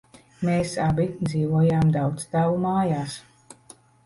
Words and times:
Mēs 0.47 0.71
abi 0.85 1.05
dzīvojām 1.27 1.93
daudzstāvu 1.97 2.57
mājās. 2.65 3.15